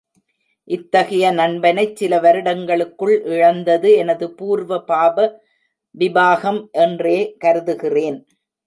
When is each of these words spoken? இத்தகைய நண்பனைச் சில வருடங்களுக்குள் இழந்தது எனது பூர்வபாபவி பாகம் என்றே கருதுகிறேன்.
இத்தகைய 0.67 1.25
நண்பனைச் 1.31 1.93
சில 1.95 2.19
வருடங்களுக்குள் 2.19 3.15
இழந்தது 3.33 3.91
எனது 3.95 4.27
பூர்வபாபவி 4.39 6.09
பாகம் 6.13 6.61
என்றே 6.83 7.17
கருதுகிறேன். 7.37 8.19